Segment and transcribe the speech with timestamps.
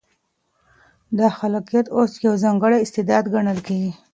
[1.39, 3.91] خلاقیت اوس یو ځانګړی استعداد ګڼل کېږي.